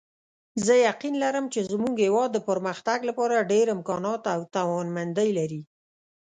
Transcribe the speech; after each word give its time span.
زه 0.65 0.73
یقین 0.87 1.15
لرم 1.23 1.45
چې 1.53 1.59
زموږ 1.71 1.95
هیواد 2.05 2.29
د 2.33 2.37
پرمختګ 2.49 2.99
لپاره 3.09 3.47
ډېر 3.51 3.65
امکانات 3.75 4.21
او 4.33 4.39
توانمندۍ 4.55 5.29
لري 5.39 5.61